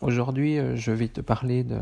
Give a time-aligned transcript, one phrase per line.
[0.00, 1.80] aujourd'hui euh, je vais te parler de,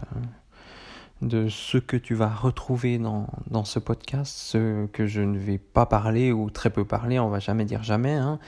[1.23, 5.59] de ce que tu vas retrouver dans, dans, ce podcast, ce que je ne vais
[5.59, 8.39] pas parler ou très peu parler, on va jamais dire jamais, hein.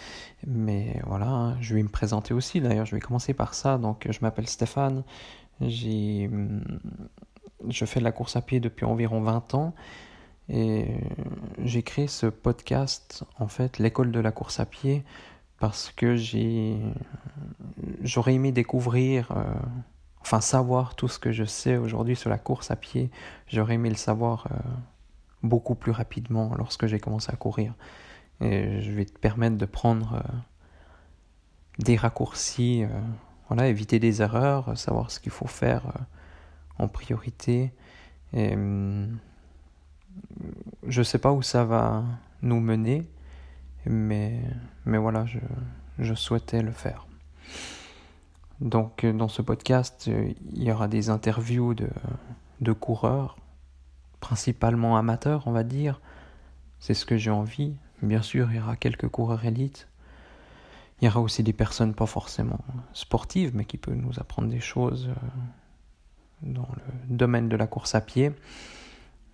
[0.46, 2.60] mais voilà, je vais me présenter aussi.
[2.60, 5.02] D'ailleurs, je vais commencer par ça, donc je m'appelle Stéphane,
[5.62, 6.30] j'ai,
[7.68, 9.74] je fais de la course à pied depuis environ 20 ans,
[10.50, 10.86] et
[11.62, 15.04] j'ai créé ce podcast, en fait, l'école de la course à pied,
[15.58, 16.76] parce que j'ai
[18.02, 19.44] j'aurais aimé découvrir euh,
[20.20, 23.10] enfin savoir tout ce que je sais aujourd'hui sur la course à pied.
[23.48, 24.56] J'aurais aimé le savoir euh,
[25.42, 27.74] beaucoup plus rapidement lorsque j'ai commencé à courir.
[28.40, 30.36] Et je vais te permettre de prendre euh,
[31.78, 32.84] des raccourcis
[33.48, 35.92] voilà éviter des erreurs savoir ce qu'il faut faire
[36.78, 37.72] en priorité.
[38.32, 39.18] Et hum,
[40.86, 42.04] je sais pas où ça va
[42.42, 43.08] nous mener
[43.88, 44.40] mais,
[44.84, 45.38] mais voilà, je,
[45.98, 47.06] je souhaitais le faire.
[48.60, 53.36] Donc euh, dans ce podcast, euh, il y aura des interviews de, coureurs,
[54.20, 56.00] principalement amateurs, on va dire.
[56.80, 57.74] C'est ce que j'ai envie.
[58.02, 59.88] Bien sûr, il y aura quelques coureurs élites.
[61.00, 62.58] Il y aura aussi des personnes pas forcément
[62.92, 65.14] sportives, mais qui peuvent nous apprendre des choses euh,
[66.42, 68.32] dans le domaine de la course à pied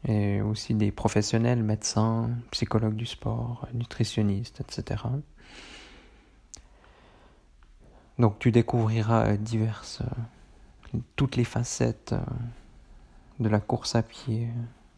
[0.07, 5.03] et aussi des professionnels, médecins, psychologues du sport, nutritionnistes, etc.
[8.19, 12.21] Donc tu découvriras euh, diverses, euh, toutes les facettes euh,
[13.41, 14.49] de la course à pied,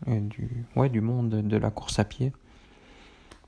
[0.07, 2.33] du, du monde de la course à pied.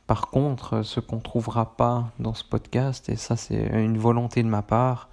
[0.07, 4.49] Par contre, ce qu'on trouvera pas dans ce podcast, et ça c'est une volonté de
[4.49, 5.11] ma part,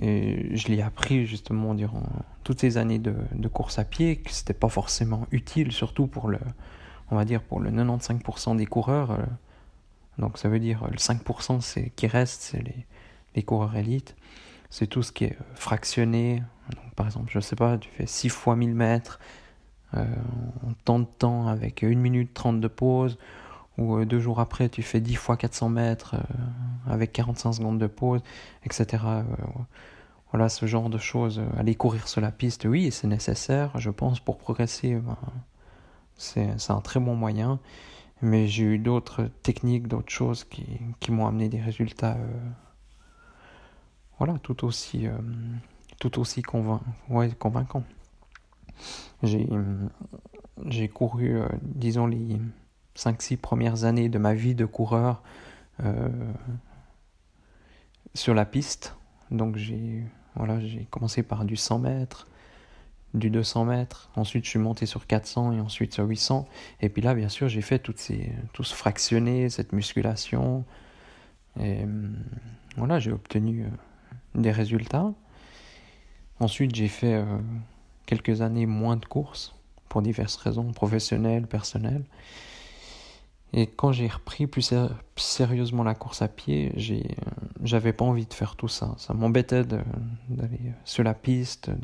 [0.00, 2.04] et je l'ai appris justement durant
[2.44, 6.28] toutes ces années de, de course à pied, que c'était pas forcément utile, surtout pour
[6.28, 6.38] le,
[7.10, 9.18] on va dire pour le 95% des coureurs.
[10.18, 12.86] Donc ça veut dire le 5% c'est qui reste, c'est les,
[13.36, 14.16] les coureurs élites.
[14.70, 16.42] C'est tout ce qui est fractionné.
[16.74, 19.20] Donc, par exemple, je sais pas, tu fais 6 fois 1000 mètres
[19.94, 20.04] euh,
[20.66, 23.18] en temps de temps avec 1 minute 30 de pause
[23.78, 27.78] ou euh, deux jours après tu fais 10 fois 400 mètres euh, avec 45 secondes
[27.78, 28.22] de pause,
[28.64, 29.02] etc.
[29.06, 29.22] Euh,
[30.30, 31.40] voilà ce genre de choses.
[31.56, 34.96] Aller courir sur la piste, oui, c'est nécessaire, je pense, pour progresser.
[34.96, 35.16] Ben,
[36.16, 37.60] c'est un très bon moyen.
[38.22, 42.16] Mais j'ai eu d'autres techniques, d'autres choses qui m'ont amené des résultats
[44.18, 45.06] voilà, tout aussi,
[45.98, 47.84] tout aussi convain ouais, convaincants.
[49.22, 52.38] J'ai couru, disons, les
[52.96, 55.22] 5-6 premières années de ma vie de coureur
[55.84, 56.08] euh,
[58.14, 58.96] sur la piste.
[59.30, 60.04] Donc j'ai
[60.90, 62.26] commencé par du 100 mètres,
[63.14, 66.46] du 200 mètres, ensuite je suis monté sur 400 et ensuite sur 800.
[66.80, 70.64] Et puis là, bien sûr, j'ai fait toutes ces, tout ce fractionné, cette musculation.
[71.60, 71.84] Et
[72.76, 73.68] voilà, j'ai obtenu euh,
[74.36, 75.12] des résultats.
[76.38, 77.38] Ensuite, j'ai fait euh,
[78.06, 79.54] quelques années moins de courses
[79.88, 82.04] pour diverses raisons professionnelles, personnelles.
[83.52, 84.74] Et quand j'ai repris plus
[85.16, 87.06] sérieusement la course à pied, j'ai,
[87.62, 88.94] j'avais pas envie de faire tout ça.
[88.98, 91.76] Ça m'embêtait d'aller sur la piste, de,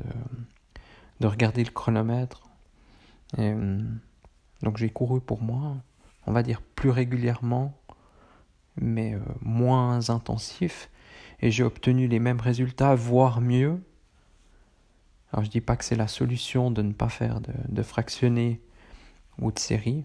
[1.20, 2.42] de regarder le chronomètre.
[4.62, 5.76] Donc j'ai couru pour moi,
[6.26, 7.74] on va dire plus régulièrement,
[8.80, 10.88] mais euh, moins intensif.
[11.42, 13.82] Et j'ai obtenu les mêmes résultats, voire mieux.
[15.32, 18.60] Alors je dis pas que c'est la solution de ne pas faire de, de fractionné
[19.38, 20.04] ou de série,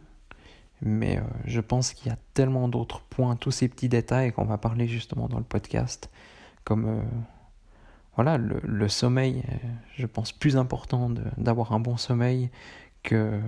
[0.81, 4.45] mais euh, je pense qu'il y a tellement d'autres points, tous ces petits détails qu'on
[4.45, 6.09] va parler justement dans le podcast,
[6.63, 7.01] comme euh,
[8.15, 9.43] voilà, le, le, sommeil,
[9.95, 12.49] je pense plus important d'avoir un bon sommeil
[13.03, 13.39] que,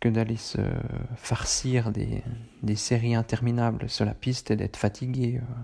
[0.00, 0.58] que d'aller se
[1.16, 2.22] farcir des,
[2.62, 5.54] des, séries interminables sur la piste et d'être fatigué, euh,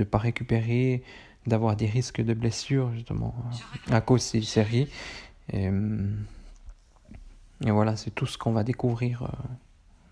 [0.00, 1.02] de ne pas récupérer,
[1.46, 3.34] d'avoir des risques de blessures justement
[3.90, 4.88] à cause de ces séries.
[5.52, 5.70] Et,
[7.66, 9.30] et voilà, c'est tout ce qu'on va découvrir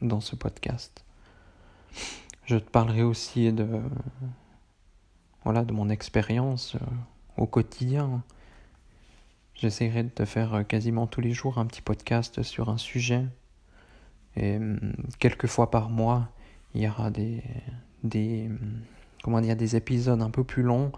[0.00, 1.04] dans ce podcast.
[2.44, 3.66] Je te parlerai aussi de,
[5.44, 6.78] voilà, de mon expérience euh,
[7.36, 8.22] au quotidien.
[9.54, 13.24] J'essaierai de te faire euh, quasiment tous les jours un petit podcast sur un sujet.
[14.36, 14.78] Et hum,
[15.18, 16.28] quelques fois par mois,
[16.74, 17.42] il y aura des,
[18.02, 18.80] des, hum,
[19.28, 20.90] comment dire, des épisodes un peu plus longs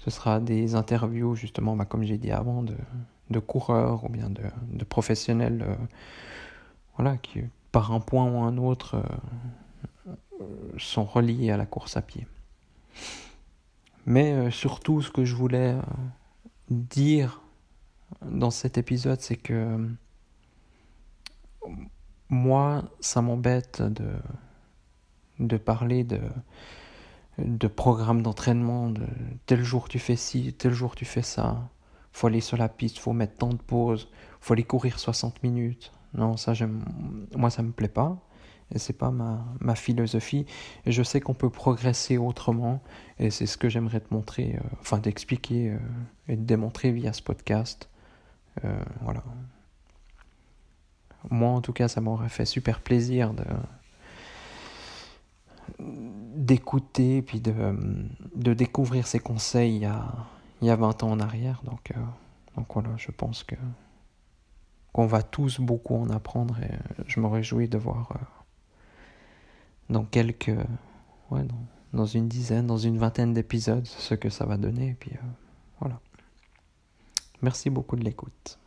[0.00, 4.84] ce sera des interviews, justement, bah, comme j'ai dit avant, de, coureurs ou bien de,
[4.84, 5.76] professionnels euh,
[6.96, 9.02] voilà, qui, par un point ou un autre,
[10.06, 10.44] euh,
[10.78, 12.26] sont reliés à la course à pied.
[14.06, 15.76] Mais euh, surtout, ce que je voulais
[16.70, 17.42] dire
[18.22, 19.86] dans cet épisode, c'est que
[22.30, 23.82] moi, ça m'embête
[25.38, 26.20] de parler de,
[27.44, 29.06] de programme d'entraînement, de
[29.46, 31.68] tel jour tu fais ci, tel jour tu fais ça.
[32.12, 34.08] Faut aller sur la piste, faut mettre tant de pauses,
[34.40, 35.92] faut aller courir 60 minutes.
[36.14, 36.84] Non, ça j'aime
[37.36, 38.18] moi ça me plaît pas
[38.74, 40.46] et c'est pas ma, ma philosophie
[40.86, 42.82] et je sais qu'on peut progresser autrement
[43.18, 45.78] et c'est ce que j'aimerais te montrer euh, enfin d'expliquer euh,
[46.28, 47.88] et de démontrer via ce podcast.
[48.64, 49.22] Euh, voilà.
[51.30, 53.44] Moi en tout cas, ça m'aurait fait super plaisir de
[56.50, 57.54] d'écouter et puis de,
[58.34, 60.12] de découvrir ces conseils il y a,
[60.60, 61.62] il y a 20 ans en arrière.
[61.62, 62.00] Donc, euh,
[62.56, 63.54] donc voilà, je pense que
[64.92, 66.72] qu'on va tous beaucoup en apprendre et
[67.06, 68.24] je me réjouis de voir euh,
[69.90, 70.50] dans quelques,
[71.30, 71.46] ouais,
[71.92, 74.88] dans, une dizaine, dans une vingtaine d'épisodes ce que ça va donner.
[74.88, 75.26] Et puis euh,
[75.78, 76.00] voilà.
[77.42, 78.58] Merci beaucoup de l'écoute.